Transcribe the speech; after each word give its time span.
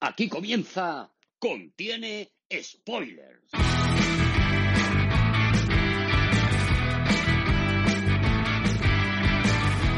Aquí 0.00 0.28
comienza 0.28 1.10
Contiene 1.40 2.30
Spoilers. 2.62 3.50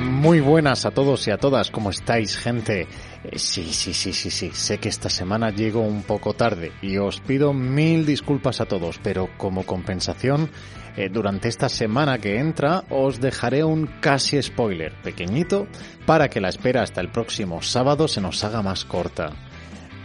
Muy 0.00 0.40
buenas 0.40 0.86
a 0.86 0.90
todos 0.92 1.28
y 1.28 1.30
a 1.30 1.36
todas, 1.36 1.70
¿cómo 1.70 1.90
estáis, 1.90 2.38
gente? 2.38 2.88
Eh, 3.24 3.38
sí, 3.38 3.74
sí, 3.74 3.92
sí, 3.92 4.14
sí, 4.14 4.30
sí, 4.30 4.50
sé 4.54 4.78
que 4.78 4.88
esta 4.88 5.10
semana 5.10 5.50
llego 5.50 5.80
un 5.80 6.02
poco 6.02 6.32
tarde 6.32 6.72
y 6.80 6.96
os 6.96 7.20
pido 7.20 7.52
mil 7.52 8.06
disculpas 8.06 8.62
a 8.62 8.66
todos, 8.66 8.98
pero 9.02 9.28
como 9.36 9.66
compensación, 9.66 10.50
eh, 10.96 11.10
durante 11.10 11.48
esta 11.48 11.68
semana 11.68 12.18
que 12.18 12.38
entra 12.38 12.84
os 12.88 13.20
dejaré 13.20 13.64
un 13.64 13.86
casi 14.00 14.42
spoiler 14.42 14.94
pequeñito 15.02 15.68
para 16.06 16.30
que 16.30 16.40
la 16.40 16.48
espera 16.48 16.82
hasta 16.82 17.02
el 17.02 17.10
próximo 17.12 17.60
sábado 17.60 18.08
se 18.08 18.22
nos 18.22 18.42
haga 18.44 18.62
más 18.62 18.86
corta. 18.86 19.49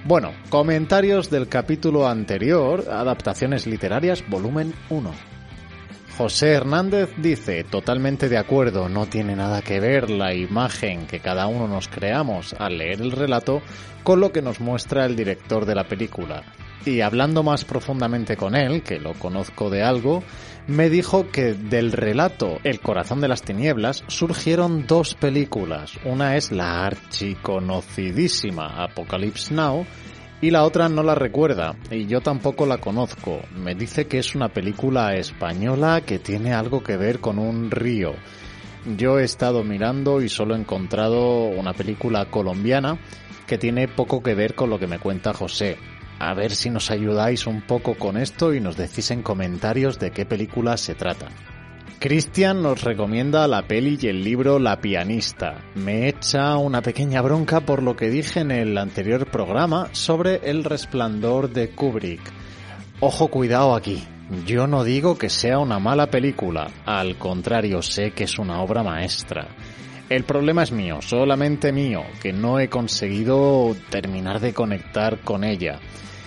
Bueno, 0.08 0.34
comentarios 0.52 1.32
del 1.32 1.50
capítulo 1.50 2.08
anterior, 2.08 2.86
adaptaciones 2.92 3.66
literarias, 3.66 4.24
volumen 4.30 4.72
1. 4.92 5.35
José 6.18 6.54
Hernández 6.54 7.10
dice, 7.18 7.66
totalmente 7.66 8.30
de 8.30 8.38
acuerdo, 8.38 8.88
no 8.88 9.06
tiene 9.06 9.36
nada 9.36 9.62
que 9.62 9.82
ver 9.82 10.10
la 10.10 10.34
imagen 10.34 11.08
que 11.08 11.20
cada 11.20 11.48
uno 11.48 11.68
nos 11.68 11.90
creamos 11.90 12.56
al 12.58 12.78
leer 12.78 13.02
el 13.02 13.12
relato 13.12 13.62
con 14.02 14.22
lo 14.22 14.32
que 14.32 14.42
nos 14.42 14.62
muestra 14.62 15.06
el 15.06 15.18
director 15.18 15.66
de 15.66 15.76
la 15.76 15.84
película. 15.84 16.44
Y 16.86 17.02
hablando 17.02 17.44
más 17.44 17.66
profundamente 17.66 18.38
con 18.38 18.56
él, 18.56 18.82
que 18.82 18.98
lo 18.98 19.14
conozco 19.16 19.70
de 19.70 19.84
algo, 19.84 20.24
me 20.68 20.90
dijo 20.90 21.28
que 21.28 21.54
del 21.54 21.92
relato 21.92 22.60
El 22.64 22.80
corazón 22.80 23.20
de 23.20 23.28
las 23.28 23.42
tinieblas 23.42 24.06
surgieron 24.08 24.88
dos 24.88 25.16
películas. 25.16 26.00
Una 26.06 26.38
es 26.38 26.50
la 26.54 26.86
archiconocidísima 26.86 28.82
Apocalypse 28.82 29.54
Now 29.54 29.86
y 30.42 30.52
la 30.52 30.64
otra 30.64 30.90
no 30.90 31.02
la 31.04 31.16
recuerda 31.16 31.76
y 31.90 32.06
yo 32.06 32.22
tampoco 32.22 32.66
la 32.66 32.78
conozco. 32.78 33.42
Me 33.56 33.76
dice 33.76 34.08
que 34.08 34.20
es 34.20 34.36
una 34.36 34.50
película 34.50 35.16
española 35.16 36.02
que 36.02 36.20
tiene 36.20 36.54
algo 36.54 36.84
que 36.84 36.98
ver 36.98 37.20
con 37.20 37.40
un 37.40 37.72
río. 37.72 38.14
Yo 38.98 39.18
he 39.20 39.24
estado 39.24 39.64
mirando 39.64 40.22
y 40.22 40.30
solo 40.30 40.56
he 40.56 40.60
encontrado 40.60 41.46
una 41.46 41.74
película 41.74 42.26
colombiana 42.26 43.00
que 43.48 43.58
tiene 43.58 43.88
poco 43.88 44.22
que 44.22 44.36
ver 44.36 44.56
con 44.56 44.70
lo 44.70 44.78
que 44.78 44.88
me 44.88 45.00
cuenta 45.00 45.34
José. 45.34 45.78
A 46.20 46.34
ver 46.34 46.52
si 46.56 46.70
nos 46.70 46.92
ayudáis 46.92 47.48
un 47.48 47.62
poco 47.62 47.96
con 47.96 48.18
esto 48.18 48.54
y 48.54 48.60
nos 48.60 48.78
decís 48.78 49.12
en 49.12 49.22
comentarios 49.22 50.00
de 50.00 50.12
qué 50.12 50.26
película 50.26 50.78
se 50.78 50.96
trata. 50.96 51.28
Cristian 52.00 52.62
nos 52.62 52.84
recomienda 52.84 53.48
la 53.48 53.64
peli 53.64 53.98
y 54.00 54.08
el 54.08 54.24
libro 54.24 54.60
La 54.60 54.80
pianista. 54.80 55.64
Me 55.76 56.08
echa 56.08 56.58
una 56.58 56.82
pequeña 56.82 57.22
bronca 57.22 57.62
por 57.62 57.82
lo 57.82 57.96
que 57.96 58.10
dije 58.10 58.42
en 58.42 58.52
el 58.52 58.78
anterior 58.78 59.26
programa 59.32 59.90
sobre 59.94 60.42
El 60.50 60.64
resplandor 60.64 61.50
de 61.50 61.70
Kubrick. 61.70 62.22
Ojo 63.00 63.30
cuidado 63.30 63.76
aquí. 63.76 64.04
Yo 64.46 64.68
no 64.68 64.84
digo 64.84 65.18
que 65.18 65.30
sea 65.30 65.60
una 65.60 65.80
mala 65.80 66.08
película, 66.08 66.70
al 66.86 67.18
contrario 67.18 67.82
sé 67.82 68.12
que 68.12 68.26
es 68.26 68.38
una 68.40 68.62
obra 68.62 68.84
maestra. 68.84 69.48
El 70.10 70.24
problema 70.24 70.64
es 70.64 70.72
mío, 70.72 71.00
solamente 71.02 71.72
mío, 71.72 72.04
que 72.22 72.34
no 72.34 72.60
he 72.60 72.70
conseguido 72.70 73.76
terminar 73.90 74.40
de 74.40 74.54
conectar 74.54 75.22
con 75.22 75.44
ella. 75.44 75.80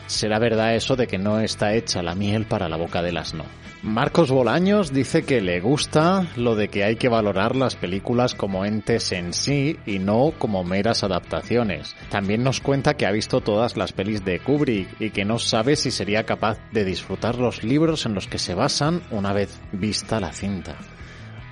Será 0.06 0.38
verdad 0.38 0.74
eso 0.74 0.96
de 0.96 1.06
que 1.06 1.18
no 1.18 1.38
está 1.38 1.74
hecha 1.74 2.02
la 2.02 2.14
miel 2.14 2.46
para 2.46 2.68
la 2.68 2.76
boca 2.76 3.02
del 3.02 3.18
asno. 3.18 3.44
Marcos 3.82 4.32
Bolaños 4.32 4.92
dice 4.92 5.22
que 5.22 5.40
le 5.40 5.60
gusta 5.60 6.26
lo 6.34 6.56
de 6.56 6.66
que 6.66 6.82
hay 6.82 6.96
que 6.96 7.08
valorar 7.08 7.54
las 7.54 7.76
películas 7.76 8.34
como 8.34 8.64
entes 8.64 9.12
en 9.12 9.32
sí 9.32 9.78
y 9.86 10.00
no 10.00 10.32
como 10.36 10.64
meras 10.64 11.04
adaptaciones. 11.04 11.94
También 12.10 12.42
nos 12.42 12.60
cuenta 12.60 12.94
que 12.94 13.06
ha 13.06 13.12
visto 13.12 13.40
todas 13.40 13.76
las 13.76 13.92
pelis 13.92 14.24
de 14.24 14.40
Kubrick 14.40 15.00
y 15.00 15.10
que 15.10 15.24
no 15.24 15.38
sabe 15.38 15.76
si 15.76 15.92
sería 15.92 16.24
capaz 16.24 16.58
de 16.72 16.84
disfrutar 16.84 17.36
los 17.36 17.62
libros 17.62 18.04
en 18.04 18.14
los 18.14 18.26
que 18.26 18.38
se 18.38 18.52
basan 18.52 19.00
una 19.12 19.32
vez 19.32 19.60
vista 19.70 20.18
la 20.18 20.32
cinta. 20.32 20.74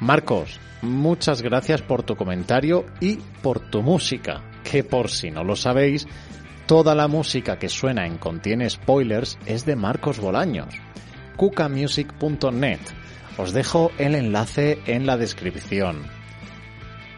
Marcos, 0.00 0.58
muchas 0.82 1.42
gracias 1.42 1.82
por 1.82 2.02
tu 2.02 2.16
comentario 2.16 2.86
y 3.00 3.18
por 3.40 3.60
tu 3.60 3.82
música, 3.82 4.42
que 4.68 4.82
por 4.82 5.10
si 5.10 5.30
no 5.30 5.44
lo 5.44 5.54
sabéis, 5.54 6.08
toda 6.66 6.96
la 6.96 7.06
música 7.06 7.56
que 7.56 7.68
suena 7.68 8.04
en 8.04 8.18
Contiene 8.18 8.68
Spoilers 8.68 9.38
es 9.46 9.64
de 9.64 9.76
Marcos 9.76 10.18
Bolaños 10.18 10.74
cucamusic.net. 11.36 12.80
Os 13.38 13.52
dejo 13.52 13.92
el 13.98 14.14
enlace 14.14 14.78
en 14.86 15.06
la 15.06 15.16
descripción. 15.16 16.16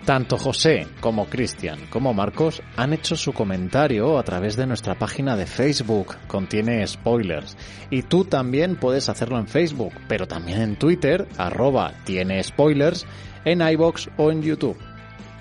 Tanto 0.08 0.38
José 0.38 0.86
como 1.00 1.26
Cristian 1.26 1.80
como 1.90 2.14
Marcos 2.14 2.62
han 2.76 2.94
hecho 2.94 3.14
su 3.14 3.34
comentario 3.34 4.18
a 4.18 4.22
través 4.22 4.56
de 4.56 4.66
nuestra 4.66 4.94
página 4.94 5.36
de 5.36 5.44
Facebook, 5.44 6.16
contiene 6.26 6.86
spoilers. 6.86 7.58
Y 7.90 8.04
tú 8.04 8.24
también 8.24 8.76
puedes 8.76 9.10
hacerlo 9.10 9.38
en 9.38 9.48
Facebook, 9.48 9.92
pero 10.08 10.26
también 10.26 10.62
en 10.62 10.76
Twitter, 10.76 11.28
arroba 11.36 11.92
tiene 12.04 12.42
spoilers, 12.42 13.04
en 13.44 13.60
iBox 13.60 14.08
o 14.16 14.30
en 14.30 14.40
YouTube. 14.40 14.78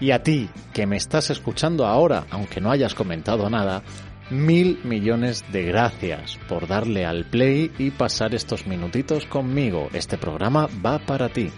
Y 0.02 0.12
a 0.12 0.22
ti, 0.22 0.50
que 0.74 0.86
me 0.86 0.98
estás 0.98 1.30
escuchando 1.30 1.86
ahora, 1.86 2.26
aunque 2.30 2.60
no 2.60 2.70
hayas 2.70 2.94
comentado 2.94 3.50
nada, 3.50 3.84
Mil 4.30 4.82
millones 4.84 5.46
de 5.54 5.64
gracias 5.64 6.38
por 6.50 6.68
darle 6.68 7.06
al 7.06 7.24
play 7.24 7.72
y 7.78 7.92
pasar 7.92 8.36
estos 8.36 8.68
minutitos 8.68 9.26
conmigo. 9.26 9.88
Este 9.94 10.18
programa 10.18 10.68
va 10.86 11.00
para 11.00 11.30
ti. 11.30 11.50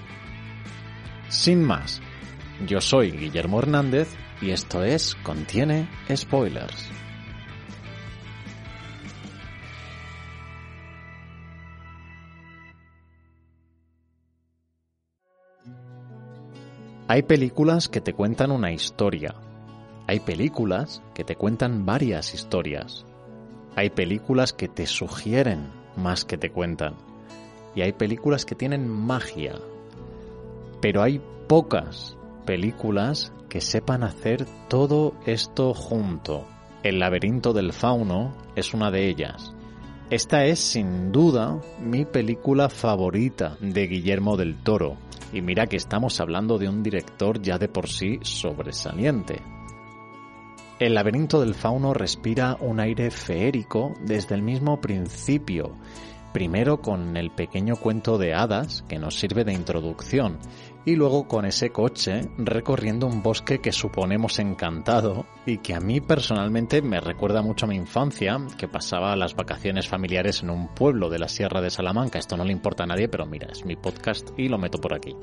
Sin 1.30 1.64
más, 1.64 2.00
yo 2.68 2.80
soy 2.80 3.10
Guillermo 3.10 3.58
Hernández 3.58 4.10
y 4.40 4.52
esto 4.52 4.84
es 4.84 5.16
Contiene 5.24 5.90
Spoilers. 6.16 6.92
Hay 17.08 17.24
películas 17.24 17.90
que 17.90 18.02
te 18.02 18.14
cuentan 18.14 18.52
una 18.52 18.72
historia, 18.72 19.34
hay 20.10 20.20
películas 20.22 21.04
que 21.14 21.24
te 21.24 21.36
cuentan 21.36 21.86
varias 21.86 22.34
historias. 22.34 23.06
Hay 23.76 23.92
películas 23.92 24.54
que 24.54 24.68
te 24.68 24.88
sugieren 24.88 25.70
más 25.98 26.26
que 26.26 26.36
te 26.36 26.50
cuentan. 26.50 26.96
Y 27.76 27.82
hay 27.82 27.92
películas 27.92 28.44
que 28.44 28.56
tienen 28.56 28.90
magia. 28.90 29.54
Pero 30.82 31.04
hay 31.04 31.22
pocas 31.48 32.18
películas 32.44 33.32
que 33.50 33.62
sepan 33.62 34.02
hacer 34.02 34.48
todo 34.68 35.14
esto 35.28 35.76
junto. 35.76 36.44
El 36.82 36.98
laberinto 36.98 37.54
del 37.54 37.72
fauno 37.72 38.34
es 38.56 38.74
una 38.74 38.90
de 38.90 39.10
ellas. 39.10 39.54
Esta 40.10 40.44
es 40.46 40.58
sin 40.58 41.12
duda 41.12 41.62
mi 41.80 42.06
película 42.06 42.70
favorita 42.70 43.58
de 43.62 43.86
Guillermo 43.86 44.38
del 44.38 44.56
Toro. 44.64 44.98
Y 45.32 45.44
mira 45.44 45.68
que 45.68 45.78
estamos 45.78 46.20
hablando 46.20 46.58
de 46.58 46.68
un 46.68 46.82
director 46.82 47.40
ya 47.40 47.60
de 47.60 47.68
por 47.68 47.88
sí 47.88 48.18
sobresaliente. 48.24 49.59
El 50.80 50.94
laberinto 50.94 51.42
del 51.42 51.56
fauno 51.56 51.94
respira 51.94 52.56
un 52.62 52.80
aire 52.80 53.12
feérico 53.12 53.96
desde 54.02 54.34
el 54.34 54.42
mismo 54.42 54.80
principio, 54.80 55.76
primero 56.32 56.80
con 56.80 57.18
el 57.18 57.32
pequeño 57.32 57.76
cuento 57.76 58.18
de 58.18 58.34
hadas 58.34 58.86
que 58.88 58.98
nos 58.98 59.20
sirve 59.20 59.44
de 59.44 59.52
introducción 59.52 60.38
y 60.86 60.96
luego 60.96 61.28
con 61.28 61.44
ese 61.44 61.72
coche 61.72 62.22
recorriendo 62.38 63.08
un 63.08 63.22
bosque 63.22 63.60
que 63.60 63.74
suponemos 63.74 64.40
encantado 64.40 65.26
y 65.46 65.58
que 65.58 65.74
a 65.74 65.82
mí 65.82 66.00
personalmente 66.00 66.82
me 66.82 67.02
recuerda 67.02 67.42
mucho 67.42 67.66
a 67.66 67.70
mi 67.70 67.76
infancia, 67.76 68.38
que 68.58 68.70
pasaba 68.70 69.18
las 69.18 69.36
vacaciones 69.36 69.90
familiares 69.90 70.44
en 70.44 70.50
un 70.50 70.74
pueblo 70.74 71.10
de 71.10 71.20
la 71.20 71.28
Sierra 71.28 71.60
de 71.60 71.72
Salamanca. 71.72 72.20
Esto 72.20 72.38
no 72.38 72.46
le 72.46 72.54
importa 72.54 72.86
a 72.86 72.88
nadie, 72.88 73.10
pero 73.10 73.26
mira, 73.26 73.50
es 73.52 73.66
mi 73.66 73.76
podcast 73.76 74.30
y 74.38 74.48
lo 74.48 74.58
meto 74.58 74.80
por 74.80 74.94
aquí. 74.94 75.14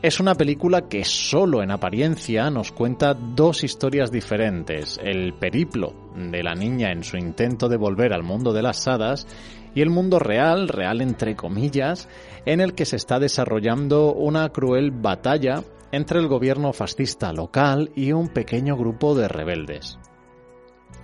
Es 0.00 0.20
una 0.20 0.36
película 0.36 0.88
que 0.88 1.04
solo 1.04 1.60
en 1.60 1.72
apariencia 1.72 2.50
nos 2.50 2.70
cuenta 2.70 3.14
dos 3.14 3.64
historias 3.64 4.12
diferentes, 4.12 4.96
el 5.02 5.34
periplo 5.34 5.92
de 6.14 6.40
la 6.44 6.54
niña 6.54 6.92
en 6.92 7.02
su 7.02 7.16
intento 7.16 7.68
de 7.68 7.78
volver 7.78 8.12
al 8.12 8.22
mundo 8.22 8.52
de 8.52 8.62
las 8.62 8.86
hadas 8.86 9.26
y 9.74 9.80
el 9.82 9.90
mundo 9.90 10.20
real, 10.20 10.68
real 10.68 11.00
entre 11.00 11.34
comillas, 11.34 12.08
en 12.46 12.60
el 12.60 12.74
que 12.74 12.84
se 12.84 12.94
está 12.94 13.18
desarrollando 13.18 14.14
una 14.14 14.50
cruel 14.50 14.92
batalla 14.92 15.64
entre 15.90 16.20
el 16.20 16.28
gobierno 16.28 16.72
fascista 16.72 17.32
local 17.32 17.90
y 17.96 18.12
un 18.12 18.28
pequeño 18.28 18.76
grupo 18.76 19.16
de 19.16 19.26
rebeldes. 19.26 19.98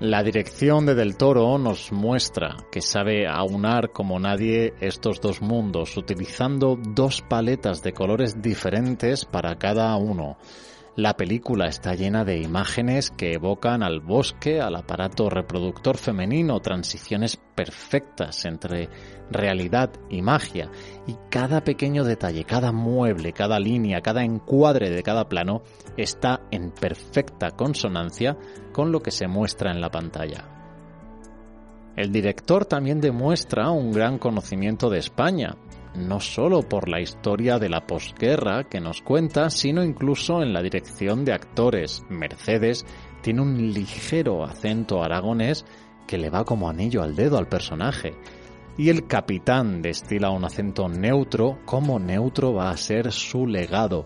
La 0.00 0.24
dirección 0.24 0.86
de 0.86 0.96
Del 0.96 1.16
Toro 1.16 1.56
nos 1.56 1.92
muestra 1.92 2.56
que 2.72 2.80
sabe 2.80 3.28
aunar 3.28 3.92
como 3.92 4.18
nadie 4.18 4.74
estos 4.80 5.20
dos 5.20 5.40
mundos, 5.40 5.96
utilizando 5.96 6.76
dos 6.76 7.22
paletas 7.22 7.80
de 7.80 7.92
colores 7.92 8.42
diferentes 8.42 9.24
para 9.24 9.56
cada 9.56 9.94
uno. 9.94 10.36
La 10.96 11.16
película 11.16 11.66
está 11.66 11.96
llena 11.96 12.24
de 12.24 12.40
imágenes 12.40 13.10
que 13.10 13.32
evocan 13.32 13.82
al 13.82 13.98
bosque, 13.98 14.60
al 14.60 14.76
aparato 14.76 15.28
reproductor 15.28 15.96
femenino, 15.96 16.60
transiciones 16.60 17.36
perfectas 17.36 18.44
entre 18.44 18.88
realidad 19.28 19.90
y 20.08 20.22
magia, 20.22 20.70
y 21.08 21.16
cada 21.30 21.64
pequeño 21.64 22.04
detalle, 22.04 22.44
cada 22.44 22.70
mueble, 22.70 23.32
cada 23.32 23.58
línea, 23.58 24.02
cada 24.02 24.22
encuadre 24.22 24.90
de 24.90 25.02
cada 25.02 25.28
plano 25.28 25.62
está 25.96 26.42
en 26.52 26.70
perfecta 26.70 27.50
consonancia 27.50 28.38
con 28.72 28.92
lo 28.92 29.00
que 29.00 29.10
se 29.10 29.26
muestra 29.26 29.72
en 29.72 29.80
la 29.80 29.90
pantalla. 29.90 30.48
El 31.96 32.12
director 32.12 32.66
también 32.66 33.00
demuestra 33.00 33.70
un 33.70 33.90
gran 33.90 34.18
conocimiento 34.18 34.90
de 34.90 34.98
España, 34.98 35.56
no 35.94 36.20
solo 36.20 36.62
por 36.62 36.88
la 36.88 37.00
historia 37.00 37.58
de 37.58 37.68
la 37.68 37.86
posguerra 37.86 38.64
que 38.64 38.80
nos 38.80 39.02
cuenta, 39.02 39.50
sino 39.50 39.82
incluso 39.82 40.42
en 40.42 40.52
la 40.52 40.62
dirección 40.62 41.24
de 41.24 41.32
actores. 41.32 42.02
Mercedes 42.08 42.84
tiene 43.22 43.42
un 43.42 43.72
ligero 43.72 44.44
acento 44.44 45.02
aragonés 45.02 45.64
que 46.06 46.18
le 46.18 46.30
va 46.30 46.44
como 46.44 46.68
anillo 46.68 47.02
al 47.02 47.14
dedo 47.14 47.38
al 47.38 47.48
personaje. 47.48 48.12
Y 48.76 48.90
el 48.90 49.06
capitán 49.06 49.82
destila 49.82 50.30
un 50.30 50.44
acento 50.44 50.88
neutro, 50.88 51.60
como 51.64 51.98
neutro 51.98 52.52
va 52.52 52.70
a 52.70 52.76
ser 52.76 53.12
su 53.12 53.46
legado. 53.46 54.04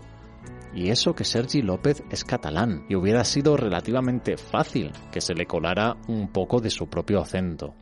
Y 0.74 0.90
eso 0.90 1.14
que 1.14 1.24
Sergi 1.24 1.62
López 1.62 2.04
es 2.10 2.24
catalán, 2.24 2.84
y 2.90 2.94
hubiera 2.94 3.24
sido 3.24 3.56
relativamente 3.56 4.36
fácil 4.36 4.92
que 5.10 5.22
se 5.22 5.34
le 5.34 5.46
colara 5.46 5.96
un 6.06 6.28
poco 6.28 6.60
de 6.60 6.68
su 6.68 6.86
propio 6.88 7.20
acento. 7.20 7.74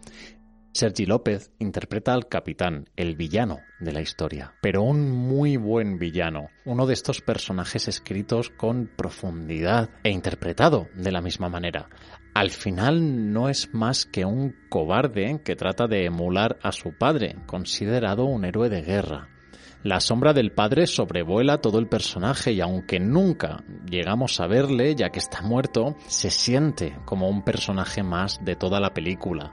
Sergi 0.73 1.07
López 1.07 1.51
interpreta 1.59 2.13
al 2.13 2.29
capitán, 2.29 2.89
el 2.95 3.17
villano 3.17 3.59
de 3.81 3.93
la 3.93 4.01
historia, 4.01 4.55
pero 4.61 4.83
un 4.83 5.11
muy 5.11 5.57
buen 5.57 5.99
villano, 5.99 6.49
uno 6.65 6.87
de 6.87 6.95
estos 6.95 7.21
personajes 7.21 7.89
escritos 7.89 8.51
con 8.51 8.87
profundidad 8.87 9.91
e 10.03 10.11
interpretado 10.11 10.89
de 10.95 11.13
la 11.13 11.21
misma 11.21 11.49
manera. 11.49 11.89
Al 12.35 12.51
final 12.51 13.33
no 13.33 13.49
es 13.49 13.73
más 13.73 14.07
que 14.07 14.25
un 14.25 14.55
cobarde 14.69 15.41
que 15.45 15.57
trata 15.57 15.87
de 15.87 16.05
emular 16.05 16.59
a 16.63 16.73
su 16.73 16.93
padre, 16.93 17.37
considerado 17.47 18.25
un 18.25 18.45
héroe 18.45 18.69
de 18.69 18.83
guerra. 18.83 19.29
La 19.83 20.01
sombra 20.01 20.33
del 20.33 20.53
padre 20.53 20.87
sobrevuela 20.87 21.61
todo 21.61 21.79
el 21.79 21.87
personaje 21.87 22.53
y 22.53 22.61
aunque 22.61 22.99
nunca 22.99 23.63
llegamos 23.89 24.41
a 24.41 24.47
verle, 24.47 24.95
ya 24.95 25.11
que 25.11 25.21
está 25.21 25.43
muerto, 25.43 25.97
se 26.09 26.31
siente 26.31 26.97
como 27.05 27.29
un 27.29 27.43
personaje 27.43 28.03
más 28.03 28.45
de 28.45 28.57
toda 28.57 28.81
la 28.81 28.93
película 28.93 29.53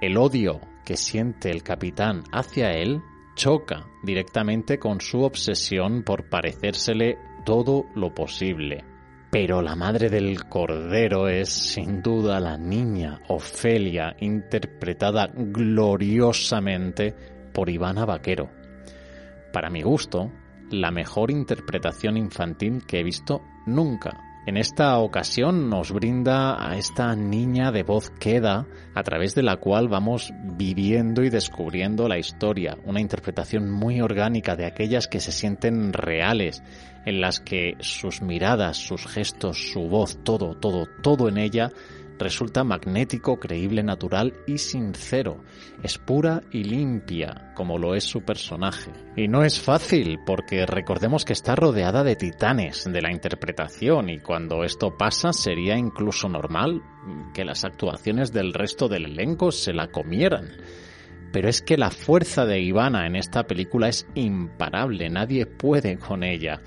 el 0.00 0.16
odio 0.16 0.60
que 0.84 0.96
siente 0.96 1.50
el 1.50 1.62
capitán 1.62 2.22
hacia 2.32 2.72
él 2.72 3.02
choca 3.38 3.86
directamente 4.02 4.80
con 4.80 5.00
su 5.00 5.22
obsesión 5.22 6.02
por 6.02 6.28
parecérsele 6.28 7.18
todo 7.44 7.86
lo 7.94 8.12
posible. 8.12 8.84
Pero 9.30 9.62
la 9.62 9.76
madre 9.76 10.10
del 10.10 10.44
cordero 10.48 11.28
es 11.28 11.48
sin 11.48 12.02
duda 12.02 12.40
la 12.40 12.58
niña 12.58 13.20
Ofelia, 13.28 14.16
interpretada 14.18 15.30
gloriosamente 15.32 17.14
por 17.54 17.70
Ivana 17.70 18.04
Vaquero. 18.04 18.50
Para 19.52 19.70
mi 19.70 19.82
gusto, 19.82 20.32
la 20.72 20.90
mejor 20.90 21.30
interpretación 21.30 22.16
infantil 22.16 22.84
que 22.86 22.98
he 22.98 23.04
visto 23.04 23.42
nunca 23.66 24.27
en 24.48 24.56
esta 24.56 24.98
ocasión 24.98 25.68
nos 25.68 25.92
brinda 25.92 26.56
a 26.66 26.78
esta 26.78 27.14
niña 27.14 27.70
de 27.70 27.82
voz 27.82 28.08
queda, 28.08 28.66
a 28.94 29.02
través 29.02 29.34
de 29.34 29.42
la 29.42 29.56
cual 29.56 29.88
vamos 29.88 30.32
viviendo 30.56 31.22
y 31.22 31.28
descubriendo 31.28 32.08
la 32.08 32.16
historia, 32.16 32.78
una 32.86 33.02
interpretación 33.02 33.70
muy 33.70 34.00
orgánica 34.00 34.56
de 34.56 34.64
aquellas 34.64 35.06
que 35.06 35.20
se 35.20 35.32
sienten 35.32 35.92
reales, 35.92 36.62
en 37.04 37.20
las 37.20 37.40
que 37.40 37.74
sus 37.80 38.22
miradas, 38.22 38.78
sus 38.78 39.06
gestos, 39.06 39.70
su 39.70 39.82
voz, 39.82 40.24
todo, 40.24 40.54
todo, 40.54 40.86
todo 41.02 41.28
en 41.28 41.36
ella 41.36 41.70
resulta 42.18 42.64
magnético, 42.64 43.38
creíble, 43.38 43.82
natural 43.82 44.34
y 44.46 44.58
sincero. 44.58 45.42
Es 45.82 45.98
pura 45.98 46.42
y 46.50 46.64
limpia, 46.64 47.52
como 47.54 47.78
lo 47.78 47.94
es 47.94 48.04
su 48.04 48.22
personaje. 48.22 48.90
Y 49.16 49.28
no 49.28 49.44
es 49.44 49.60
fácil, 49.60 50.18
porque 50.26 50.66
recordemos 50.66 51.24
que 51.24 51.32
está 51.32 51.54
rodeada 51.54 52.04
de 52.04 52.16
titanes 52.16 52.84
de 52.84 53.00
la 53.00 53.12
interpretación 53.12 54.10
y 54.10 54.18
cuando 54.18 54.64
esto 54.64 54.96
pasa 54.96 55.32
sería 55.32 55.76
incluso 55.76 56.28
normal 56.28 56.82
que 57.32 57.44
las 57.44 57.64
actuaciones 57.64 58.32
del 58.32 58.52
resto 58.52 58.88
del 58.88 59.06
elenco 59.06 59.52
se 59.52 59.72
la 59.72 59.88
comieran. 59.88 60.48
Pero 61.32 61.48
es 61.48 61.60
que 61.60 61.76
la 61.76 61.90
fuerza 61.90 62.46
de 62.46 62.60
Ivana 62.60 63.06
en 63.06 63.14
esta 63.14 63.44
película 63.46 63.88
es 63.88 64.06
imparable, 64.14 65.10
nadie 65.10 65.46
puede 65.46 65.98
con 65.98 66.24
ella 66.24 66.60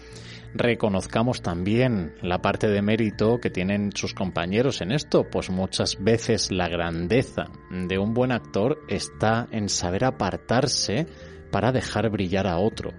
reconozcamos 0.53 1.41
también 1.41 2.15
la 2.21 2.41
parte 2.41 2.67
de 2.67 2.81
mérito 2.81 3.39
que 3.39 3.49
tienen 3.49 3.91
sus 3.93 4.13
compañeros 4.13 4.81
en 4.81 4.91
esto, 4.91 5.25
pues 5.29 5.49
muchas 5.49 5.97
veces 6.01 6.51
la 6.51 6.67
grandeza 6.67 7.45
de 7.69 7.97
un 7.97 8.13
buen 8.13 8.31
actor 8.31 8.79
está 8.87 9.47
en 9.51 9.69
saber 9.69 10.05
apartarse 10.05 11.07
para 11.51 11.71
dejar 11.71 12.09
brillar 12.09 12.47
a 12.47 12.57
otro. 12.57 12.91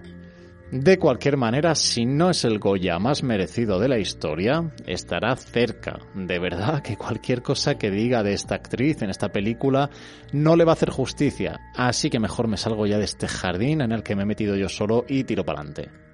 De 0.71 0.97
cualquier 0.97 1.37
manera, 1.37 1.75
si 1.75 2.03
no 2.03 2.31
es 2.31 2.45
el 2.45 2.57
Goya 2.57 2.97
más 2.97 3.21
merecido 3.21 3.79
de 3.79 3.87
la 3.87 3.99
historia, 3.99 4.73
estará 4.87 5.35
cerca. 5.35 5.99
De 6.15 6.39
verdad 6.39 6.81
que 6.81 6.97
cualquier 6.97 7.43
cosa 7.43 7.75
que 7.75 7.91
diga 7.91 8.23
de 8.23 8.33
esta 8.33 8.55
actriz 8.55 9.03
en 9.03 9.11
esta 9.11 9.31
película 9.31 9.91
no 10.31 10.55
le 10.55 10.65
va 10.65 10.71
a 10.71 10.73
hacer 10.73 10.89
justicia. 10.89 11.59
Así 11.75 12.09
que 12.09 12.19
mejor 12.19 12.47
me 12.47 12.57
salgo 12.57 12.87
ya 12.87 12.97
de 12.97 13.05
este 13.05 13.27
jardín 13.27 13.81
en 13.81 13.91
el 13.91 14.01
que 14.01 14.15
me 14.15 14.23
he 14.23 14.25
metido 14.25 14.55
yo 14.55 14.67
solo 14.67 15.05
y 15.07 15.25
tiro 15.25 15.45
para 15.45 15.59
adelante. 15.59 16.12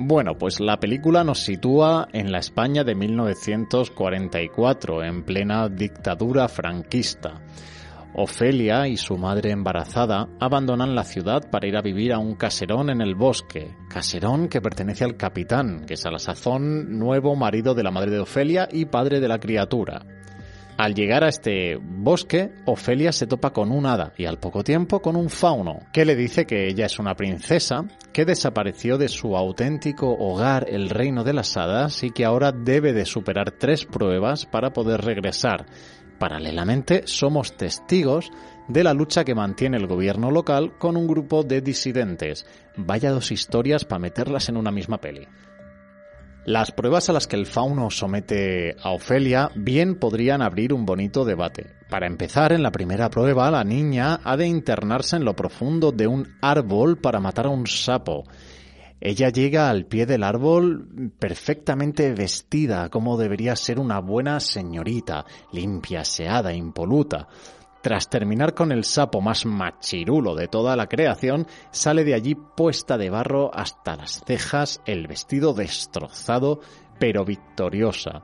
Bueno, 0.00 0.38
pues 0.38 0.60
la 0.60 0.78
película 0.78 1.24
nos 1.24 1.40
sitúa 1.40 2.06
en 2.12 2.30
la 2.30 2.38
España 2.38 2.84
de 2.84 2.94
1944, 2.94 5.02
en 5.02 5.24
plena 5.24 5.68
dictadura 5.68 6.46
franquista. 6.46 7.40
Ofelia 8.14 8.86
y 8.86 8.96
su 8.96 9.18
madre 9.18 9.50
embarazada 9.50 10.28
abandonan 10.38 10.94
la 10.94 11.02
ciudad 11.02 11.50
para 11.50 11.66
ir 11.66 11.76
a 11.76 11.82
vivir 11.82 12.12
a 12.12 12.20
un 12.20 12.36
caserón 12.36 12.90
en 12.90 13.00
el 13.00 13.16
bosque, 13.16 13.74
caserón 13.90 14.48
que 14.48 14.60
pertenece 14.60 15.02
al 15.02 15.16
capitán, 15.16 15.84
que 15.84 15.94
es 15.94 16.06
a 16.06 16.12
la 16.12 16.20
sazón 16.20 16.96
nuevo 16.96 17.34
marido 17.34 17.74
de 17.74 17.82
la 17.82 17.90
madre 17.90 18.12
de 18.12 18.20
Ofelia 18.20 18.68
y 18.70 18.84
padre 18.84 19.18
de 19.18 19.26
la 19.26 19.40
criatura. 19.40 20.06
Al 20.78 20.94
llegar 20.94 21.24
a 21.24 21.28
este 21.28 21.76
bosque, 21.76 22.52
Ofelia 22.64 23.10
se 23.10 23.26
topa 23.26 23.50
con 23.50 23.72
un 23.72 23.84
hada 23.84 24.12
y 24.16 24.26
al 24.26 24.38
poco 24.38 24.62
tiempo 24.62 25.02
con 25.02 25.16
un 25.16 25.28
fauno, 25.28 25.80
que 25.92 26.04
le 26.04 26.14
dice 26.14 26.46
que 26.46 26.68
ella 26.68 26.86
es 26.86 27.00
una 27.00 27.16
princesa 27.16 27.84
que 28.12 28.24
desapareció 28.24 28.96
de 28.96 29.08
su 29.08 29.36
auténtico 29.36 30.06
hogar, 30.08 30.66
el 30.68 30.88
reino 30.88 31.24
de 31.24 31.32
las 31.32 31.56
hadas, 31.56 32.04
y 32.04 32.12
que 32.12 32.24
ahora 32.24 32.52
debe 32.52 32.92
de 32.92 33.06
superar 33.06 33.50
tres 33.50 33.86
pruebas 33.86 34.46
para 34.46 34.72
poder 34.72 35.00
regresar. 35.00 35.66
Paralelamente, 36.20 37.02
somos 37.06 37.56
testigos 37.56 38.30
de 38.68 38.84
la 38.84 38.94
lucha 38.94 39.24
que 39.24 39.34
mantiene 39.34 39.78
el 39.78 39.88
gobierno 39.88 40.30
local 40.30 40.78
con 40.78 40.96
un 40.96 41.08
grupo 41.08 41.42
de 41.42 41.60
disidentes. 41.60 42.46
Vaya 42.76 43.10
dos 43.10 43.32
historias 43.32 43.84
para 43.84 43.98
meterlas 43.98 44.48
en 44.48 44.56
una 44.56 44.70
misma 44.70 44.98
peli. 44.98 45.26
Las 46.48 46.72
pruebas 46.72 47.10
a 47.10 47.12
las 47.12 47.26
que 47.26 47.36
el 47.36 47.44
fauno 47.44 47.90
somete 47.90 48.74
a 48.82 48.92
Ofelia 48.92 49.50
bien 49.54 49.96
podrían 49.96 50.40
abrir 50.40 50.72
un 50.72 50.86
bonito 50.86 51.26
debate. 51.26 51.74
Para 51.90 52.06
empezar, 52.06 52.54
en 52.54 52.62
la 52.62 52.72
primera 52.72 53.10
prueba, 53.10 53.50
la 53.50 53.64
niña 53.64 54.20
ha 54.24 54.34
de 54.34 54.46
internarse 54.46 55.16
en 55.16 55.26
lo 55.26 55.36
profundo 55.36 55.92
de 55.92 56.06
un 56.06 56.26
árbol 56.40 56.96
para 56.96 57.20
matar 57.20 57.48
a 57.48 57.50
un 57.50 57.66
sapo. 57.66 58.24
Ella 58.98 59.28
llega 59.28 59.68
al 59.68 59.84
pie 59.84 60.06
del 60.06 60.24
árbol 60.24 61.12
perfectamente 61.18 62.14
vestida, 62.14 62.88
como 62.88 63.18
debería 63.18 63.54
ser 63.54 63.78
una 63.78 64.00
buena 64.00 64.40
señorita, 64.40 65.26
limpia, 65.52 66.00
aseada, 66.00 66.54
impoluta. 66.54 67.28
Tras 67.80 68.10
terminar 68.10 68.54
con 68.54 68.72
el 68.72 68.84
sapo 68.84 69.20
más 69.20 69.46
machirulo 69.46 70.34
de 70.34 70.48
toda 70.48 70.74
la 70.74 70.88
creación, 70.88 71.46
sale 71.70 72.04
de 72.04 72.14
allí 72.14 72.34
puesta 72.34 72.98
de 72.98 73.08
barro 73.08 73.50
hasta 73.54 73.96
las 73.96 74.20
cejas, 74.26 74.80
el 74.84 75.06
vestido 75.06 75.54
destrozado, 75.54 76.60
pero 76.98 77.24
victoriosa. 77.24 78.22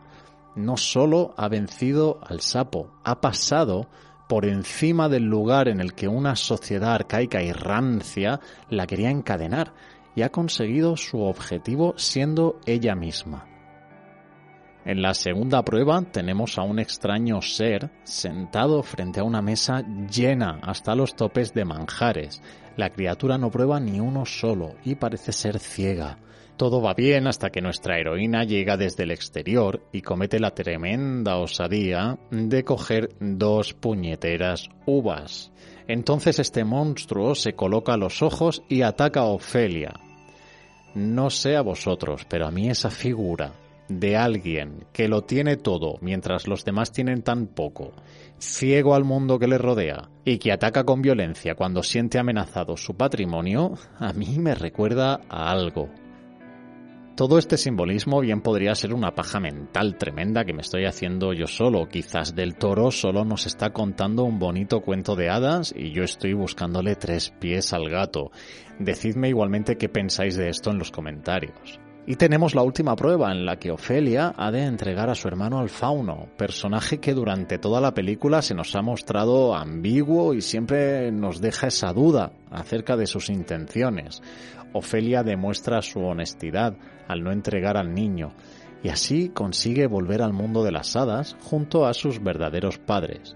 No 0.57 0.77
solo 0.77 1.35
ha 1.37 1.49
vencido 1.49 2.19
al 2.27 2.41
sapo, 2.41 2.91
ha 3.05 3.21
pasado 3.21 3.89
por 4.29 4.45
encima 4.45 5.09
del 5.09 5.25
lugar 5.25 5.69
en 5.69 5.81
el 5.81 5.95
que 5.95 6.09
una 6.09 6.35
sociedad 6.35 6.95
arcaica 6.95 7.43
y 7.43 7.53
rancia 7.53 8.41
la 8.71 8.87
quería 8.87 9.11
encadenar 9.11 9.73
y 10.17 10.23
ha 10.23 10.31
conseguido 10.31 10.97
su 10.97 11.21
objetivo 11.21 11.95
siendo 11.97 12.59
ella 12.67 12.95
misma. 12.95 13.54
En 14.85 15.01
la 15.01 15.15
segunda 15.15 15.65
prueba 15.65 16.03
tenemos 16.03 16.59
a 16.59 16.63
un 16.63 16.79
extraño 16.79 17.41
ser 17.41 17.91
sentado 18.03 18.83
frente 18.83 19.21
a 19.21 19.25
una 19.25 19.41
mesa 19.41 19.83
llena 20.11 20.59
hasta 20.63 20.95
los 20.95 21.17
topes 21.17 21.55
de 21.55 21.65
manjares. 21.65 22.43
La 22.77 22.91
criatura 22.91 23.39
no 23.39 23.51
prueba 23.51 23.81
ni 23.81 23.99
uno 23.99 24.27
solo 24.27 24.75
y 24.85 24.97
parece 24.97 25.33
ser 25.33 25.59
ciega. 25.59 26.19
Todo 26.59 26.83
va 26.83 26.93
bien 26.93 27.27
hasta 27.27 27.49
que 27.49 27.63
nuestra 27.63 27.99
heroína 27.99 28.45
llega 28.45 28.77
desde 28.77 29.05
el 29.05 29.11
exterior 29.11 29.83
y 29.91 30.03
comete 30.03 30.39
la 30.39 30.51
tremenda 30.51 31.39
osadía 31.39 32.19
de 32.31 32.63
coger 32.63 33.09
dos 33.21 33.73
puñeteras 33.73 34.69
uvas. 34.85 35.51
Entonces 35.89 36.39
este 36.39 36.63
monstruo 36.63 37.35
se 37.35 37.55
coloca 37.55 37.97
los 37.97 38.21
ojos 38.21 38.63
y 38.69 38.83
ataca 38.83 39.21
a 39.21 39.25
Ofelia. 39.25 39.95
No 40.95 41.31
sé 41.31 41.57
a 41.57 41.63
vosotros, 41.63 42.27
pero 42.29 42.47
a 42.47 42.51
mí 42.51 42.69
esa 42.69 42.91
figura 42.91 43.64
de 43.89 44.17
alguien 44.17 44.87
que 44.93 45.09
lo 45.09 45.23
tiene 45.23 45.57
todo 45.57 45.99
mientras 46.01 46.47
los 46.47 46.65
demás 46.65 46.93
tienen 46.93 47.23
tan 47.23 47.47
poco, 47.47 47.93
ciego 48.39 48.95
al 48.95 49.05
mundo 49.05 49.39
que 49.39 49.49
le 49.49 49.59
rodea 49.59 50.09
y 50.25 50.39
que 50.39 50.53
ataca 50.53 50.85
con 50.85 51.03
violencia 51.03 51.55
cuando 51.55 51.83
siente 51.83 52.19
amenazado 52.19 52.77
su 52.77 52.95
patrimonio, 52.97 53.75
a 53.99 54.13
mí 54.13 54.39
me 54.39 54.55
recuerda 54.55 55.21
a 55.29 55.51
algo. 55.51 55.89
Todo 57.17 57.39
este 57.39 57.57
simbolismo 57.57 58.21
bien 58.21 58.41
podría 58.41 58.75
ser 58.75 58.93
una 58.93 59.15
paja 59.15 59.39
mental 59.39 59.97
tremenda 59.97 60.45
que 60.45 60.53
me 60.53 60.63
estoy 60.63 60.85
haciendo 60.85 61.33
yo 61.33 61.47
solo. 61.47 61.87
Quizás 61.87 62.35
del 62.35 62.57
toro 62.57 62.91
solo 62.91 63.25
nos 63.25 63.47
está 63.47 63.71
contando 63.71 64.25
un 64.25 64.41
bonito 64.41 64.81
cuento 64.81 65.15
de 65.15 65.31
hadas 65.31 65.73
y 65.77 65.93
yo 65.93 66.03
estoy 66.03 66.33
buscándole 66.33 66.97
tres 66.97 67.31
pies 67.39 67.73
al 67.73 67.89
gato. 67.89 68.33
Decidme 68.81 69.29
igualmente 69.29 69.77
qué 69.77 69.89
pensáis 69.89 70.37
de 70.37 70.49
esto 70.49 70.73
en 70.73 70.79
los 70.79 70.91
comentarios. 70.91 71.79
Y 72.07 72.17
tenemos 72.17 72.55
la 72.55 72.63
última 72.63 72.97
prueba 72.97 73.33
en 73.33 73.47
la 73.47 73.57
que 73.57 73.71
Ofelia 73.71 74.35
ha 74.37 74.51
de 74.51 74.65
entregar 74.65 75.09
a 75.09 75.15
su 75.15 75.27
hermano 75.27 75.59
al 75.59 75.71
fauno, 75.71 76.29
personaje 76.37 76.99
que 76.99 77.15
durante 77.15 77.57
toda 77.59 77.81
la 77.81 77.95
película 77.95 78.43
se 78.43 78.55
nos 78.55 78.77
ha 78.77 78.83
mostrado 78.83 79.55
ambiguo 79.55 80.35
y 80.35 80.43
siempre 80.43 81.11
nos 81.11 81.41
deja 81.41 81.69
esa 81.69 81.95
duda 81.95 82.33
acerca 82.51 82.99
de 82.99 83.07
sus 83.07 83.31
intenciones. 83.31 84.21
Ofelia 84.75 85.23
demuestra 85.23 85.81
su 85.81 86.01
honestidad 86.01 86.77
al 87.09 87.23
no 87.23 87.33
entregar 87.33 87.79
al 87.79 87.95
niño 87.95 88.35
y 88.83 88.91
así 88.91 89.31
consigue 89.31 89.87
volver 89.87 90.21
al 90.21 90.35
mundo 90.35 90.63
de 90.63 90.73
las 90.73 90.95
hadas 90.97 91.37
junto 91.41 91.87
a 91.87 91.95
sus 91.95 92.23
verdaderos 92.23 92.77
padres. 92.77 93.35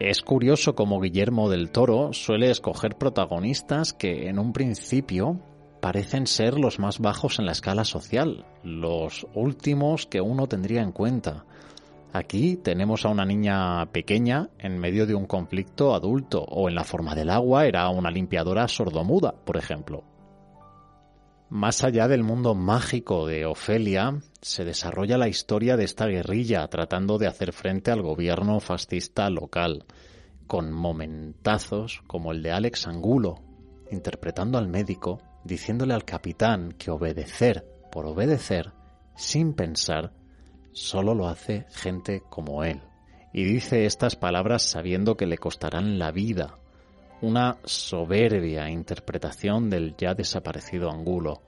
Es 0.00 0.22
curioso 0.22 0.74
cómo 0.74 1.00
Guillermo 1.00 1.48
del 1.48 1.70
Toro 1.70 2.12
suele 2.12 2.50
escoger 2.50 2.96
protagonistas 2.96 3.92
que 3.92 4.28
en 4.28 4.40
un 4.40 4.52
principio 4.52 5.40
parecen 5.80 6.26
ser 6.26 6.58
los 6.58 6.78
más 6.78 6.98
bajos 6.98 7.38
en 7.38 7.46
la 7.46 7.52
escala 7.52 7.84
social, 7.84 8.44
los 8.62 9.26
últimos 9.34 10.06
que 10.06 10.20
uno 10.20 10.46
tendría 10.46 10.82
en 10.82 10.92
cuenta. 10.92 11.44
Aquí 12.12 12.56
tenemos 12.56 13.04
a 13.04 13.10
una 13.10 13.24
niña 13.24 13.86
pequeña 13.92 14.48
en 14.58 14.78
medio 14.78 15.06
de 15.06 15.14
un 15.14 15.26
conflicto 15.26 15.94
adulto, 15.94 16.42
o 16.42 16.68
en 16.68 16.74
la 16.74 16.84
forma 16.84 17.14
del 17.14 17.30
agua 17.30 17.66
era 17.66 17.88
una 17.90 18.10
limpiadora 18.10 18.66
sordomuda, 18.66 19.34
por 19.44 19.56
ejemplo. 19.56 20.04
Más 21.50 21.82
allá 21.82 22.08
del 22.08 22.24
mundo 22.24 22.54
mágico 22.54 23.26
de 23.26 23.46
Ofelia, 23.46 24.20
se 24.42 24.64
desarrolla 24.64 25.16
la 25.16 25.28
historia 25.28 25.76
de 25.76 25.84
esta 25.84 26.06
guerrilla 26.06 26.66
tratando 26.68 27.16
de 27.16 27.26
hacer 27.26 27.52
frente 27.52 27.90
al 27.90 28.02
gobierno 28.02 28.60
fascista 28.60 29.30
local, 29.30 29.86
con 30.46 30.72
momentazos 30.72 32.02
como 32.06 32.32
el 32.32 32.42
de 32.42 32.52
Alex 32.52 32.86
Angulo, 32.86 33.40
interpretando 33.90 34.58
al 34.58 34.68
médico, 34.68 35.20
diciéndole 35.48 35.94
al 35.94 36.04
capitán 36.04 36.74
que 36.78 36.92
obedecer 36.92 37.64
por 37.90 38.06
obedecer, 38.06 38.70
sin 39.16 39.54
pensar, 39.54 40.12
solo 40.72 41.14
lo 41.14 41.26
hace 41.26 41.66
gente 41.70 42.22
como 42.28 42.62
él. 42.62 42.80
Y 43.32 43.44
dice 43.44 43.86
estas 43.86 44.14
palabras 44.14 44.62
sabiendo 44.62 45.16
que 45.16 45.26
le 45.26 45.38
costarán 45.38 45.98
la 45.98 46.12
vida. 46.12 46.54
Una 47.20 47.56
soberbia 47.64 48.70
interpretación 48.70 49.70
del 49.70 49.96
ya 49.96 50.14
desaparecido 50.14 50.90
Angulo. 50.90 51.42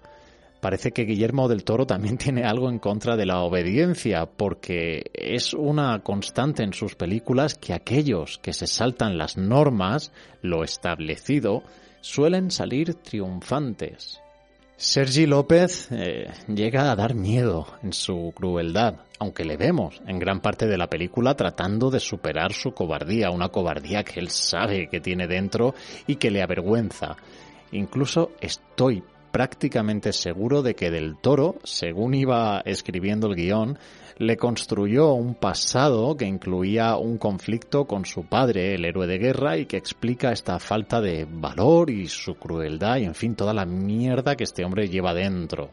Parece 0.60 0.92
que 0.92 1.04
Guillermo 1.04 1.48
del 1.48 1.64
Toro 1.64 1.86
también 1.86 2.18
tiene 2.18 2.44
algo 2.44 2.70
en 2.70 2.78
contra 2.78 3.16
de 3.16 3.26
la 3.26 3.40
obediencia, 3.40 4.26
porque 4.26 5.10
es 5.14 5.54
una 5.54 6.00
constante 6.02 6.62
en 6.62 6.72
sus 6.72 6.96
películas 6.96 7.54
que 7.54 7.74
aquellos 7.74 8.38
que 8.38 8.52
se 8.52 8.66
saltan 8.66 9.18
las 9.18 9.36
normas, 9.36 10.10
lo 10.42 10.64
establecido, 10.64 11.62
suelen 12.00 12.50
salir 12.50 12.94
triunfantes. 12.94 14.20
Sergi 14.76 15.26
López 15.26 15.88
eh, 15.90 16.32
llega 16.48 16.90
a 16.90 16.96
dar 16.96 17.14
miedo 17.14 17.66
en 17.82 17.92
su 17.92 18.32
crueldad, 18.34 18.94
aunque 19.18 19.44
le 19.44 19.58
vemos 19.58 20.00
en 20.06 20.18
gran 20.18 20.40
parte 20.40 20.66
de 20.66 20.78
la 20.78 20.88
película 20.88 21.34
tratando 21.34 21.90
de 21.90 22.00
superar 22.00 22.54
su 22.54 22.72
cobardía, 22.72 23.30
una 23.30 23.50
cobardía 23.50 24.04
que 24.04 24.20
él 24.20 24.30
sabe 24.30 24.88
que 24.88 25.00
tiene 25.00 25.26
dentro 25.26 25.74
y 26.06 26.16
que 26.16 26.30
le 26.30 26.42
avergüenza. 26.42 27.16
Incluso 27.72 28.30
estoy 28.40 29.04
prácticamente 29.30 30.12
seguro 30.12 30.62
de 30.62 30.74
que 30.74 30.90
Del 30.90 31.16
Toro, 31.16 31.56
según 31.64 32.14
iba 32.14 32.60
escribiendo 32.64 33.28
el 33.28 33.36
guion, 33.36 33.78
le 34.18 34.36
construyó 34.36 35.14
un 35.14 35.34
pasado 35.34 36.16
que 36.16 36.26
incluía 36.26 36.96
un 36.96 37.16
conflicto 37.16 37.86
con 37.86 38.04
su 38.04 38.24
padre, 38.24 38.74
el 38.74 38.84
héroe 38.84 39.06
de 39.06 39.18
guerra, 39.18 39.56
y 39.56 39.66
que 39.66 39.78
explica 39.78 40.30
esta 40.30 40.58
falta 40.58 41.00
de 41.00 41.26
valor 41.30 41.88
y 41.88 42.06
su 42.08 42.34
crueldad 42.34 42.98
y 42.98 43.04
en 43.04 43.14
fin 43.14 43.34
toda 43.34 43.54
la 43.54 43.64
mierda 43.64 44.36
que 44.36 44.44
este 44.44 44.64
hombre 44.64 44.88
lleva 44.88 45.14
dentro. 45.14 45.70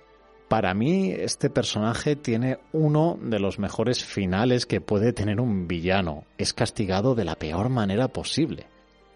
Para 0.48 0.74
mí 0.74 1.12
este 1.12 1.50
personaje 1.50 2.16
tiene 2.16 2.60
uno 2.72 3.20
de 3.22 3.40
los 3.40 3.60
mejores 3.60 4.06
finales 4.06 4.66
que 4.66 4.80
puede 4.80 5.12
tener 5.12 5.42
un 5.42 5.68
villano. 5.68 6.24
Es 6.38 6.54
castigado 6.54 7.16
de 7.16 7.26
la 7.26 7.36
peor 7.36 7.68
manera 7.68 8.08
posible. 8.08 8.68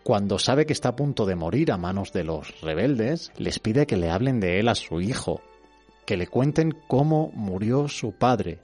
Cuando 0.03 0.39
sabe 0.39 0.65
que 0.65 0.73
está 0.73 0.89
a 0.89 0.95
punto 0.95 1.25
de 1.25 1.35
morir 1.35 1.71
a 1.71 1.77
manos 1.77 2.11
de 2.11 2.23
los 2.23 2.59
rebeldes, 2.61 3.31
les 3.37 3.59
pide 3.59 3.85
que 3.85 3.97
le 3.97 4.09
hablen 4.09 4.39
de 4.39 4.59
él 4.59 4.67
a 4.67 4.75
su 4.75 4.99
hijo, 4.99 5.41
que 6.05 6.17
le 6.17 6.27
cuenten 6.27 6.71
cómo 6.87 7.31
murió 7.35 7.87
su 7.87 8.11
padre, 8.13 8.59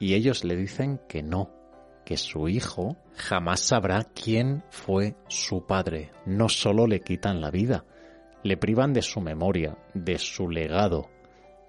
y 0.00 0.14
ellos 0.14 0.42
le 0.42 0.56
dicen 0.56 1.00
que 1.08 1.22
no, 1.22 1.50
que 2.04 2.16
su 2.16 2.48
hijo 2.48 2.96
jamás 3.16 3.60
sabrá 3.60 4.02
quién 4.02 4.64
fue 4.70 5.14
su 5.28 5.64
padre. 5.64 6.10
No 6.26 6.48
solo 6.48 6.88
le 6.88 7.00
quitan 7.00 7.40
la 7.40 7.52
vida, 7.52 7.84
le 8.42 8.56
privan 8.56 8.92
de 8.92 9.02
su 9.02 9.20
memoria, 9.20 9.78
de 9.94 10.18
su 10.18 10.48
legado, 10.48 11.08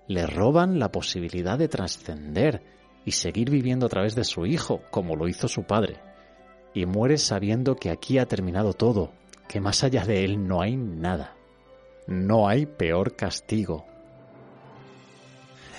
le 0.07 0.25
roban 0.25 0.79
la 0.79 0.91
posibilidad 0.91 1.59
de 1.59 1.67
trascender 1.67 2.63
y 3.05 3.11
seguir 3.11 3.51
viviendo 3.51 3.85
a 3.85 3.89
través 3.89 4.15
de 4.15 4.23
su 4.23 4.47
hijo, 4.47 4.81
como 4.89 5.15
lo 5.15 5.27
hizo 5.27 5.47
su 5.47 5.63
padre. 5.63 5.99
Y 6.73 6.85
muere 6.85 7.17
sabiendo 7.17 7.75
que 7.75 7.89
aquí 7.89 8.17
ha 8.17 8.25
terminado 8.25 8.73
todo, 8.73 9.11
que 9.47 9.61
más 9.61 9.83
allá 9.83 10.05
de 10.05 10.23
él 10.23 10.47
no 10.47 10.61
hay 10.61 10.75
nada. 10.75 11.35
No 12.07 12.47
hay 12.47 12.65
peor 12.65 13.15
castigo, 13.15 13.85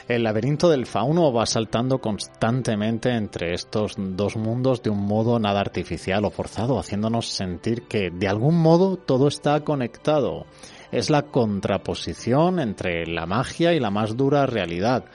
el 0.06 0.24
laberinto 0.24 0.68
del 0.68 0.84
fauno 0.84 1.32
va 1.32 1.46
saltando 1.46 1.98
constantemente 1.98 3.08
entre 3.08 3.54
estos 3.54 3.94
dos 3.96 4.36
mundos 4.36 4.82
de 4.82 4.90
un 4.90 5.06
modo 5.06 5.38
nada 5.38 5.60
artificial 5.60 6.26
o 6.26 6.30
forzado, 6.30 6.78
haciéndonos 6.78 7.28
sentir 7.30 7.88
que 7.88 8.10
de 8.10 8.28
algún 8.28 8.58
modo 8.60 8.98
todo 8.98 9.28
está 9.28 9.60
conectado. 9.60 10.44
Es 10.92 11.08
la 11.08 11.22
contraposición 11.22 12.60
entre 12.60 13.06
la 13.06 13.24
magia 13.24 13.72
y 13.72 13.80
la 13.80 13.90
más 13.90 14.14
dura 14.14 14.44
realidad. 14.44 15.06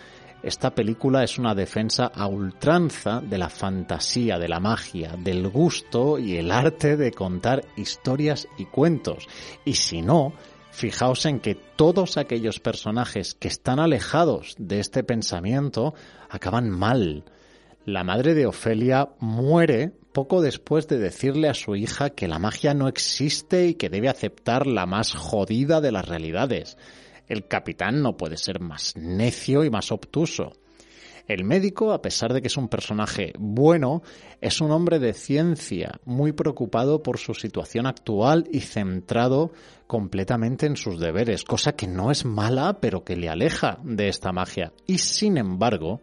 Esta 0.42 0.74
película 0.74 1.24
es 1.24 1.38
una 1.38 1.54
defensa 1.54 2.12
a 2.14 2.28
ultranza 2.28 3.22
de 3.22 3.38
la 3.38 3.50
fantasía, 3.50 4.40
de 4.40 4.48
la 4.48 4.60
magia, 4.60 5.16
del 5.18 5.50
gusto 5.50 6.18
y 6.18 6.38
el 6.38 6.52
arte 6.52 6.96
de 6.96 7.12
contar 7.12 7.66
historias 7.76 8.48
y 8.58 8.66
cuentos. 8.66 9.28
Y 9.66 9.74
si 9.74 10.02
no, 10.02 10.34
Fijaos 10.72 11.26
en 11.26 11.40
que 11.40 11.56
todos 11.56 12.18
aquellos 12.18 12.60
personajes 12.60 13.34
que 13.34 13.48
están 13.48 13.80
alejados 13.80 14.56
de 14.58 14.80
este 14.80 15.04
pensamiento 15.04 15.94
acaban 16.30 16.70
mal. 16.70 17.26
La 17.86 18.04
madre 18.04 18.34
de 18.34 18.46
Ofelia 18.46 19.10
muere 19.20 19.92
poco 20.14 20.42
después 20.42 20.88
de 20.88 20.98
decirle 20.98 21.50
a 21.50 21.54
su 21.54 21.76
hija 21.76 22.12
que 22.12 22.28
la 22.28 22.40
magia 22.40 22.74
no 22.74 22.88
existe 22.88 23.68
y 23.68 23.74
que 23.74 23.90
debe 23.90 24.10
aceptar 24.10 24.68
la 24.68 24.86
más 24.86 25.14
jodida 25.14 25.82
de 25.82 25.92
las 25.92 26.08
realidades. 26.08 26.78
El 27.30 27.48
capitán 27.48 28.02
no 28.02 28.18
puede 28.18 28.36
ser 28.36 28.60
más 28.60 28.98
necio 28.98 29.64
y 29.64 29.70
más 29.70 29.92
obtuso. 29.92 30.54
El 31.28 31.44
médico, 31.44 31.94
a 31.94 32.02
pesar 32.02 32.34
de 32.34 32.42
que 32.42 32.48
es 32.48 32.58
un 32.58 32.70
personaje 32.70 33.34
bueno, 33.38 34.02
es 34.42 34.62
un 34.62 34.72
hombre 34.72 34.98
de 34.98 35.14
ciencia, 35.14 36.00
muy 36.04 36.32
preocupado 36.32 37.04
por 37.04 37.20
su 37.20 37.36
situación 37.36 37.86
actual 37.86 38.48
y 38.52 38.62
centrado 38.62 39.52
completamente 39.86 40.66
en 40.66 40.76
sus 40.76 41.00
deberes, 41.00 41.44
cosa 41.44 41.74
que 41.74 41.88
no 41.88 42.10
es 42.10 42.26
mala, 42.26 42.80
pero 42.82 43.04
que 43.04 43.16
le 43.16 43.30
aleja 43.30 43.78
de 43.84 44.08
esta 44.08 44.32
magia. 44.32 44.74
Y 44.88 44.98
sin 44.98 45.38
embargo, 45.38 46.02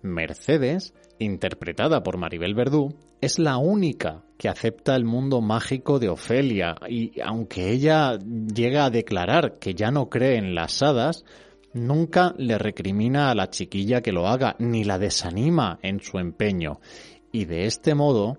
Mercedes, 0.00 0.94
interpretada 1.18 2.04
por 2.04 2.16
Maribel 2.16 2.54
Verdú, 2.54 2.94
es 3.20 3.40
la 3.40 3.56
única 3.56 4.22
que 4.38 4.48
acepta 4.48 4.96
el 4.96 5.04
mundo 5.04 5.42
mágico 5.42 5.98
de 5.98 6.08
Ofelia 6.08 6.76
y 6.88 7.20
aunque 7.20 7.70
ella 7.70 8.16
llega 8.18 8.86
a 8.86 8.90
declarar 8.90 9.58
que 9.58 9.74
ya 9.74 9.90
no 9.90 10.08
cree 10.08 10.36
en 10.36 10.54
las 10.54 10.80
hadas, 10.82 11.24
Nunca 11.74 12.34
le 12.38 12.56
recrimina 12.56 13.30
a 13.30 13.34
la 13.34 13.50
chiquilla 13.50 14.00
que 14.00 14.12
lo 14.12 14.26
haga, 14.26 14.56
ni 14.58 14.84
la 14.84 14.98
desanima 14.98 15.78
en 15.82 16.00
su 16.00 16.18
empeño. 16.18 16.80
Y 17.30 17.44
de 17.44 17.66
este 17.66 17.94
modo, 17.94 18.38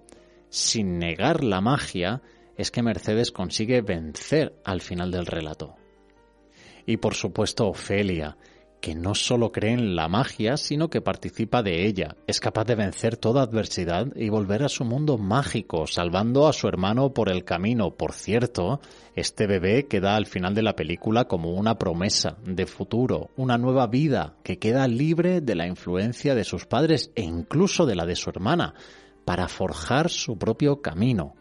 sin 0.49 0.97
negar 0.97 1.43
la 1.43 1.61
magia, 1.61 2.21
es 2.57 2.71
que 2.71 2.81
Mercedes 2.81 3.31
consigue 3.31 3.81
vencer 3.81 4.59
al 4.65 4.81
final 4.81 5.11
del 5.11 5.27
relato. 5.27 5.75
Y 6.85 6.97
por 6.97 7.13
supuesto 7.13 7.67
Ofelia, 7.67 8.35
que 8.81 8.95
no 8.95 9.15
solo 9.15 9.51
cree 9.51 9.73
en 9.73 9.95
la 9.95 10.07
magia, 10.07 10.57
sino 10.57 10.89
que 10.89 11.01
participa 11.01 11.61
de 11.63 11.85
ella, 11.85 12.15
es 12.27 12.39
capaz 12.39 12.65
de 12.65 12.75
vencer 12.75 13.17
toda 13.17 13.41
adversidad 13.41 14.07
y 14.15 14.29
volver 14.29 14.63
a 14.63 14.69
su 14.69 14.85
mundo 14.85 15.17
mágico, 15.17 15.87
salvando 15.87 16.47
a 16.47 16.53
su 16.53 16.67
hermano 16.67 17.13
por 17.13 17.29
el 17.29 17.43
camino. 17.43 17.95
Por 17.95 18.13
cierto, 18.13 18.79
este 19.15 19.47
bebé 19.47 19.87
queda 19.87 20.15
al 20.15 20.25
final 20.25 20.53
de 20.53 20.63
la 20.63 20.75
película 20.75 21.25
como 21.25 21.51
una 21.51 21.77
promesa 21.77 22.37
de 22.45 22.65
futuro, 22.65 23.29
una 23.35 23.57
nueva 23.57 23.87
vida 23.87 24.35
que 24.43 24.59
queda 24.59 24.87
libre 24.87 25.41
de 25.41 25.55
la 25.55 25.67
influencia 25.67 26.35
de 26.35 26.43
sus 26.43 26.65
padres 26.65 27.11
e 27.15 27.21
incluso 27.21 27.85
de 27.85 27.95
la 27.95 28.05
de 28.05 28.15
su 28.15 28.29
hermana, 28.29 28.73
para 29.25 29.47
forjar 29.47 30.09
su 30.09 30.37
propio 30.37 30.81
camino. 30.81 31.35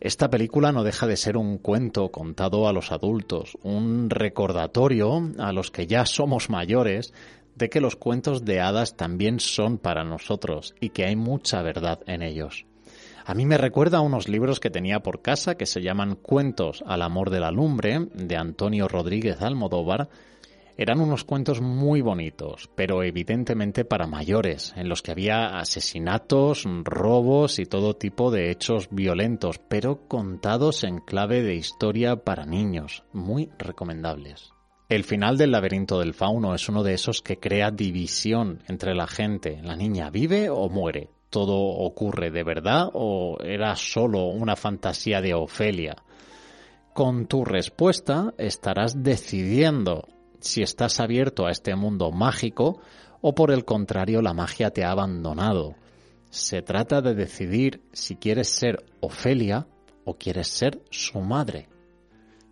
Esta 0.00 0.30
película 0.30 0.72
no 0.72 0.84
deja 0.84 1.06
de 1.06 1.16
ser 1.16 1.36
un 1.36 1.58
cuento 1.58 2.10
contado 2.10 2.68
a 2.68 2.72
los 2.72 2.92
adultos, 2.92 3.56
un 3.62 4.10
recordatorio 4.10 5.30
a 5.38 5.52
los 5.52 5.70
que 5.70 5.86
ya 5.86 6.04
somos 6.06 6.50
mayores 6.50 7.12
de 7.54 7.70
que 7.70 7.80
los 7.80 7.96
cuentos 7.96 8.44
de 8.44 8.60
hadas 8.60 8.96
también 8.96 9.40
son 9.40 9.78
para 9.78 10.04
nosotros 10.04 10.74
y 10.80 10.90
que 10.90 11.04
hay 11.04 11.16
mucha 11.16 11.62
verdad 11.62 12.00
en 12.06 12.22
ellos. 12.22 12.66
A 13.26 13.34
mí 13.34 13.46
me 13.46 13.56
recuerda 13.56 13.98
a 13.98 14.02
unos 14.02 14.28
libros 14.28 14.60
que 14.60 14.70
tenía 14.70 15.00
por 15.00 15.22
casa 15.22 15.54
que 15.56 15.66
se 15.66 15.80
llaman 15.80 16.16
Cuentos 16.16 16.84
al 16.86 17.00
amor 17.00 17.30
de 17.30 17.40
la 17.40 17.50
lumbre 17.50 18.08
de 18.12 18.36
Antonio 18.36 18.86
Rodríguez 18.86 19.40
Almodóvar, 19.40 20.10
eran 20.76 21.00
unos 21.00 21.24
cuentos 21.24 21.60
muy 21.60 22.00
bonitos, 22.00 22.70
pero 22.74 23.02
evidentemente 23.02 23.84
para 23.84 24.06
mayores, 24.06 24.72
en 24.76 24.88
los 24.88 25.02
que 25.02 25.12
había 25.12 25.58
asesinatos, 25.58 26.64
robos 26.82 27.58
y 27.58 27.66
todo 27.66 27.94
tipo 27.94 28.30
de 28.30 28.50
hechos 28.50 28.88
violentos, 28.90 29.60
pero 29.68 30.08
contados 30.08 30.84
en 30.84 30.98
clave 30.98 31.42
de 31.42 31.54
historia 31.54 32.16
para 32.16 32.44
niños, 32.44 33.04
muy 33.12 33.50
recomendables. 33.58 34.50
El 34.88 35.04
final 35.04 35.38
del 35.38 35.52
laberinto 35.52 35.98
del 35.98 36.12
fauno 36.12 36.54
es 36.54 36.68
uno 36.68 36.82
de 36.82 36.94
esos 36.94 37.22
que 37.22 37.38
crea 37.38 37.70
división 37.70 38.62
entre 38.68 38.94
la 38.94 39.06
gente. 39.06 39.60
La 39.62 39.76
niña 39.76 40.10
vive 40.10 40.50
o 40.50 40.68
muere. 40.68 41.08
¿Todo 41.30 41.56
ocurre 41.56 42.30
de 42.30 42.44
verdad 42.44 42.90
o 42.92 43.38
era 43.42 43.74
solo 43.76 44.26
una 44.26 44.56
fantasía 44.56 45.20
de 45.20 45.34
Ofelia? 45.34 45.96
Con 46.92 47.26
tu 47.26 47.44
respuesta 47.44 48.34
estarás 48.38 49.02
decidiendo 49.02 50.06
si 50.44 50.62
estás 50.62 51.00
abierto 51.00 51.46
a 51.46 51.50
este 51.50 51.74
mundo 51.74 52.12
mágico 52.12 52.80
o 53.20 53.34
por 53.34 53.50
el 53.50 53.64
contrario 53.64 54.20
la 54.20 54.34
magia 54.34 54.70
te 54.70 54.84
ha 54.84 54.90
abandonado. 54.90 55.74
Se 56.30 56.62
trata 56.62 57.00
de 57.00 57.14
decidir 57.14 57.80
si 57.92 58.16
quieres 58.16 58.48
ser 58.48 58.84
Ofelia 59.00 59.66
o 60.04 60.14
quieres 60.18 60.48
ser 60.48 60.82
su 60.90 61.20
madre. 61.20 61.68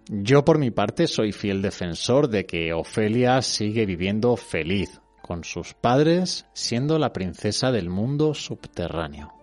Yo 0.08 0.44
por 0.44 0.58
mi 0.58 0.70
parte 0.70 1.06
soy 1.06 1.32
fiel 1.32 1.62
defensor 1.62 2.28
de 2.28 2.46
que 2.46 2.72
Ofelia 2.72 3.42
sigue 3.42 3.87
viviendo 3.87 4.37
feliz 4.37 5.00
con 5.20 5.44
sus 5.44 5.75
padres 5.75 6.46
siendo 6.52 6.99
la 6.99 7.12
princesa 7.12 7.70
del 7.70 7.90
mundo 7.90 8.34
subterráneo. 8.34 9.41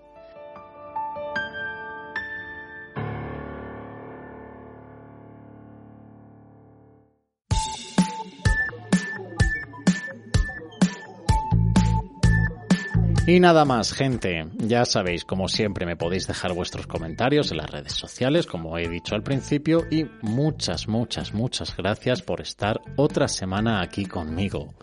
Y 13.28 13.40
nada 13.40 13.64
más, 13.64 13.94
gente. 13.94 14.48
Ya 14.58 14.86
sabéis, 14.86 15.24
como 15.24 15.48
siempre, 15.48 15.86
me 15.86 15.96
podéis 15.96 16.28
dejar 16.28 16.54
vuestros 16.54 16.88
comentarios 16.88 17.52
en 17.52 17.58
las 17.58 17.70
redes 17.70 17.94
sociales, 17.94 18.48
como 18.48 18.78
he 18.78 18.88
dicho 18.88 19.16
al 19.16 19.24
principio, 19.24 19.86
y 19.92 20.06
muchas, 20.22 20.88
muchas, 20.88 21.34
muchas 21.34 21.76
gracias 21.78 22.22
por 22.22 22.42
estar 22.42 22.82
otra 22.96 23.28
semana 23.28 23.82
aquí 23.82 24.06
conmigo. 24.06 24.74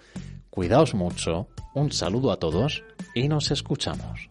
Cuidaos 0.50 0.95
mucho, 0.95 1.49
un 1.75 1.93
saludo 1.93 2.31
a 2.33 2.38
todos 2.38 2.83
y 3.14 3.28
nos 3.28 3.50
escuchamos. 3.50 4.31